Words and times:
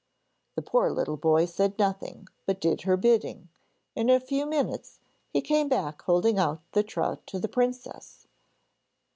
The 0.55 0.63
poor 0.63 0.89
little 0.91 1.15
boy 1.15 1.45
said 1.45 1.77
nothing, 1.77 2.27
but 2.47 2.59
did 2.59 2.81
her 2.81 2.97
bidding, 2.97 3.49
and 3.95 4.09
in 4.09 4.15
a 4.15 4.19
few 4.19 4.47
minutes 4.47 4.97
he 5.31 5.41
came 5.41 5.69
back 5.69 6.01
holding 6.01 6.39
out 6.39 6.63
the 6.71 6.81
trout 6.81 7.27
to 7.27 7.37
the 7.37 7.47
princess. 7.47 8.25